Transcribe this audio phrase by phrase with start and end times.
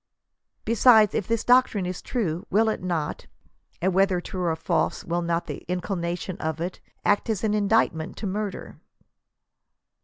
[0.65, 3.27] Besides, if this doc trine is true, will it not—
[3.83, 8.17] and whether true or false, will not the inculcation of it— act as an inducement
[8.17, 8.79] to murder